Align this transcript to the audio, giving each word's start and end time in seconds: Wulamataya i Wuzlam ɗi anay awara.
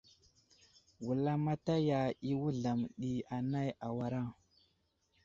Wulamataya 1.05 1.99
i 2.29 2.31
Wuzlam 2.39 2.79
ɗi 2.99 3.11
anay 3.35 3.69
awara. 3.87 4.21